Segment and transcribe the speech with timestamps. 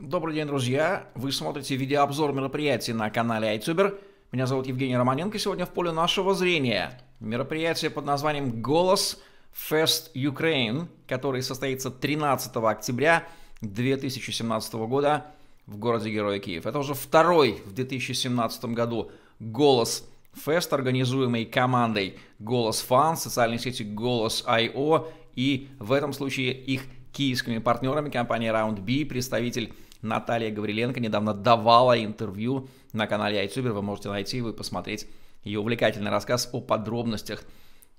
[0.00, 1.06] Добрый день, друзья!
[1.14, 3.96] Вы смотрите видеообзор мероприятий на канале iTuber.
[4.32, 5.38] Меня зовут Евгений Романенко.
[5.38, 9.22] Сегодня в поле нашего зрения мероприятие под названием «Голос
[9.54, 13.24] Fest Ukraine», который состоится 13 октября
[13.60, 15.26] 2017 года
[15.68, 16.66] в городе Героя Киев.
[16.66, 20.04] Это уже второй в 2017 году «Голос
[20.44, 25.06] Фест», организуемый командой «Голос Фан», социальной сети «Голос.io»
[25.36, 26.82] и в этом случае их
[27.12, 29.72] киевскими партнерами компании Round представитель
[30.04, 33.72] Наталья Гавриленко недавно давала интервью на канале iTuber.
[33.72, 35.08] Вы можете найти его и посмотреть
[35.42, 37.42] ее увлекательный рассказ о подробностях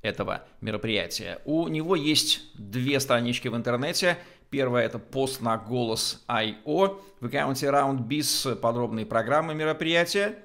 [0.00, 1.40] этого мероприятия.
[1.44, 4.16] У него есть две странички в интернете.
[4.48, 10.38] Первая это пост на голос IO в аккаунте RoundBiz с подробной программой мероприятия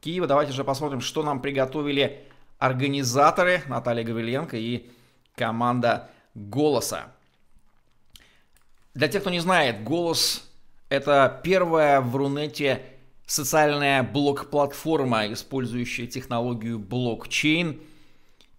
[0.00, 0.28] Киева.
[0.28, 2.22] Давайте же посмотрим, что нам приготовили
[2.60, 4.86] организаторы Наталья Гавриленко и
[5.34, 7.12] команда «Голоса».
[8.94, 10.48] Для тех, кто не знает, «Голос»—
[10.88, 12.80] это первая в Рунете
[13.26, 17.80] социальная блок-платформа, использующая технологию блокчейн—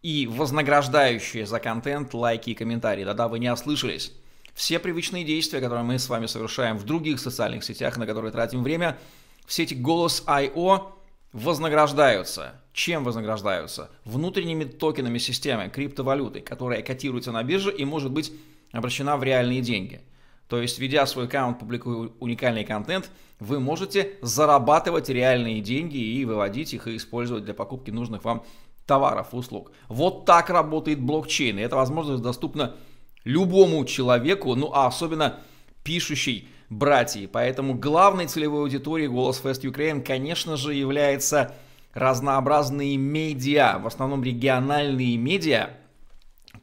[0.01, 3.03] и вознаграждающие за контент лайки и комментарии.
[3.03, 4.13] Да-да, вы не ослышались.
[4.53, 8.63] Все привычные действия, которые мы с вами совершаем в других социальных сетях, на которые тратим
[8.63, 8.97] время,
[9.45, 10.93] в сети Голос.io
[11.31, 12.61] вознаграждаются.
[12.73, 13.89] Чем вознаграждаются?
[14.05, 18.31] Внутренними токенами системы, криптовалютой, которая котируется на бирже и может быть
[18.71, 20.01] обращена в реальные деньги.
[20.47, 26.73] То есть, ведя свой аккаунт, публикуя уникальный контент, вы можете зарабатывать реальные деньги и выводить
[26.73, 28.43] их и использовать для покупки нужных вам
[28.89, 29.71] товаров услуг.
[29.87, 31.59] Вот так работает блокчейн.
[31.59, 32.75] И эта возможность доступна
[33.23, 35.39] любому человеку, ну а особенно
[35.83, 37.27] пишущей братьи.
[37.27, 41.53] Поэтому главной целевой аудиторией Голос Fest Ukraine, конечно же, является
[41.93, 45.69] разнообразные медиа, в основном региональные медиа,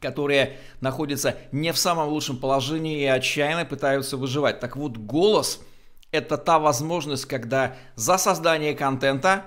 [0.01, 4.59] которые находятся не в самом лучшем положении и отчаянно пытаются выживать.
[4.59, 5.61] Так вот, голос–
[6.11, 9.45] это та возможность, когда за создание контента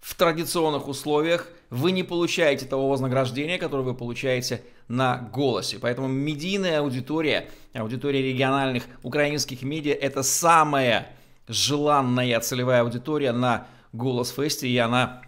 [0.00, 5.78] в традиционных условиях вы не получаете того вознаграждения, которое вы получаете на голосе.
[5.80, 11.08] Поэтому медийная аудитория, аудитория региональных украинских медиа– это самая
[11.48, 15.22] желанная целевая аудитория на Голос Фесте, и она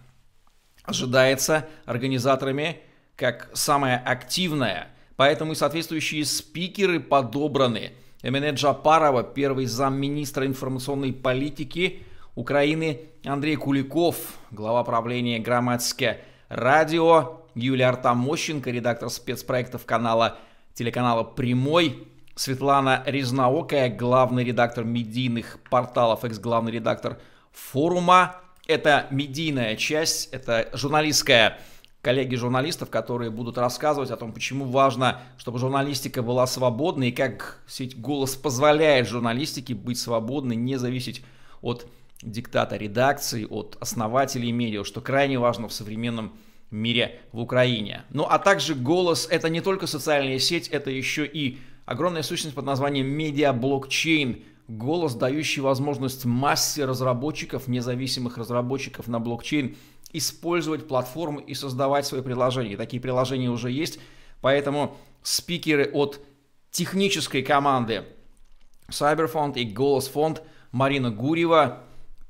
[0.84, 2.81] ожидается организаторами
[3.16, 4.88] как самая активная.
[5.16, 7.93] Поэтому и соответствующие спикеры подобраны.
[8.22, 12.03] Эмине Джапарова, первый замминистра информационной политики
[12.38, 14.16] Украины, Андрей Куликов,
[14.53, 20.38] глава правления «Громадское радио», Юлия Артамощенко, редактор спецпроектов канала
[20.72, 22.06] телеканала «Прямой»,
[22.37, 27.19] Светлана Резнаокая, главный редактор медийных порталов, экс-главный редактор
[27.50, 28.37] форума.
[28.69, 31.59] Это медийная часть, это журналистская
[32.03, 37.59] коллеги журналистов, которые будут рассказывать о том, почему важно, чтобы журналистика была свободной и как
[37.66, 41.25] сеть «Голос» позволяет журналистике быть свободной, не зависеть
[41.62, 41.88] от
[42.22, 46.32] диктата редакции, от основателей медиа, что крайне важно в современном
[46.70, 48.02] мире в Украине.
[48.10, 52.66] Ну а также голос– это не только социальная сеть, это еще и огромная сущность под
[52.66, 59.76] названием медиа-блокчейн, голос, дающий возможность массе разработчиков, независимых разработчиков на блокчейн,
[60.12, 62.76] использовать платформу и создавать свои приложения.
[62.76, 63.98] Такие приложения уже есть,
[64.40, 66.20] поэтому спикеры от
[66.70, 68.04] технической команды
[68.90, 71.84] Cyberfond и Голос Фонд Марина Гурьева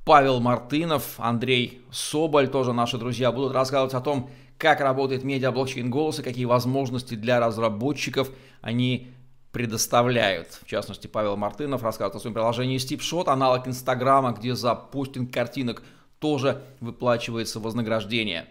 [0.09, 6.23] Павел Мартынов, Андрей Соболь, тоже наши друзья, будут рассказывать о том, как работает медиаблокчейн голоса,
[6.23, 8.31] какие возможности для разработчиков
[8.63, 9.09] они
[9.53, 10.61] предоставляют.
[10.63, 15.83] В частности, Павел Мартынов рассказывает о своем приложении StipShot, аналог Инстаграма, где за постинг картинок
[16.21, 18.47] тоже выплачивается вознаграждение.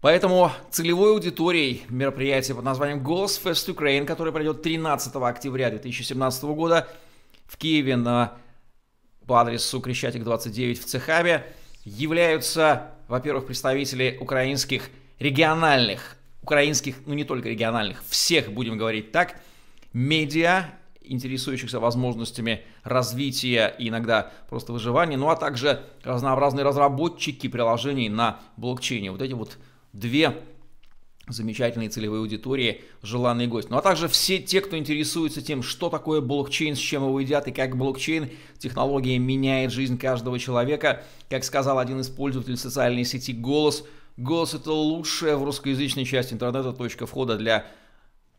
[0.00, 6.88] Поэтому целевой аудиторией мероприятия под названием Голос Fest Ukraine, которое пройдет 13 октября 2017 года
[7.46, 8.38] в Киеве на
[9.30, 11.46] по адресу Крещатик 29 в Цехабе
[11.84, 14.90] являются, во-первых, представители украинских
[15.20, 19.36] региональных, украинских, ну не только региональных, всех, будем говорить так,
[19.92, 20.64] медиа,
[21.00, 29.12] интересующихся возможностями развития и иногда просто выживания, ну а также разнообразные разработчики приложений на блокчейне.
[29.12, 29.58] Вот эти вот
[29.92, 30.38] две
[31.32, 33.70] замечательной целевой аудитории желанный гость.
[33.70, 37.48] Ну а также все те, кто интересуется тем, что такое блокчейн, с чем его едят
[37.48, 41.04] и как блокчейн, технология меняет жизнь каждого человека.
[41.28, 43.84] Как сказал один из пользователей социальной сети «Голос»,
[44.16, 47.66] «Голос»— это лучшая в русскоязычной части интернета точка входа для,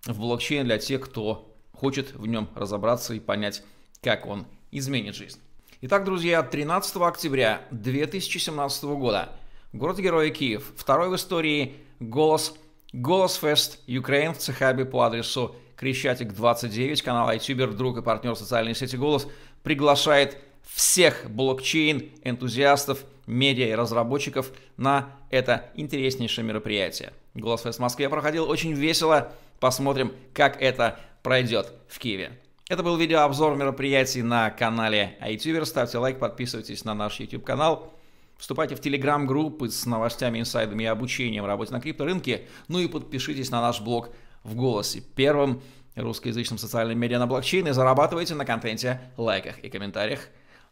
[0.05, 3.63] в блокчейн для тех, кто хочет в нем разобраться и понять,
[4.01, 5.39] как он изменит жизнь.
[5.81, 9.29] Итак, друзья, 13 октября 2017 года
[9.73, 12.53] город-герой Киев, второй в истории голос
[12.93, 18.75] Голос Фест Украин в Цехабе по адресу Крещатик 29, канал iTuber, друг и партнер социальной
[18.75, 19.27] сети Голос,
[19.63, 20.37] приглашает
[20.73, 27.13] всех блокчейн-энтузиастов, медиа и разработчиков на это интереснейшее мероприятие.
[27.33, 29.31] Голос Фест в Москве проходил очень весело.
[29.61, 32.37] Посмотрим, как это пройдет в Киеве.
[32.67, 35.63] Это был видеообзор мероприятий на канале iTuber.
[35.63, 37.93] Ставьте лайк, подписывайтесь на наш YouTube канал.
[38.41, 42.47] Вступайте в телеграм-группы с новостями, инсайдами и обучением работе на крипторынке.
[42.69, 44.09] Ну и подпишитесь на наш блог
[44.43, 45.03] в голосе.
[45.15, 45.61] Первым
[45.95, 47.71] русскоязычным социальным медиа на блокчейне.
[47.71, 50.21] Зарабатывайте на контенте, лайках и комментариях.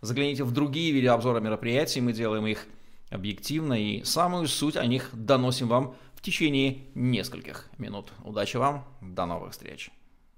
[0.02, 2.02] Загляните в другие видеообзоры мероприятий.
[2.02, 2.66] Мы делаем их
[3.12, 8.12] объективно и самую суть о них доносим вам в течение нескольких минут.
[8.24, 9.92] Удачи вам, до новых встреч!